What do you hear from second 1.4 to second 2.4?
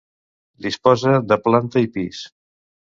planta i pis.